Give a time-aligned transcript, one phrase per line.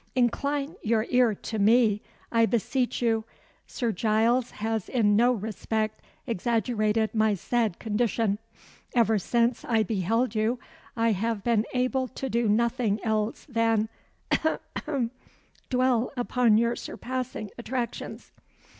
[0.15, 2.01] "Incline your ear to me,
[2.31, 3.23] I beseech you.
[3.67, 8.39] Sir Giles has in no respect exaggerated my sad condition.
[8.95, 10.57] Ever since I beheld you
[10.97, 13.89] I have been able to do nothing else than
[14.43, 14.57] ough!
[14.87, 15.03] ough!
[15.69, 18.31] dwell upon your surpassing attractions.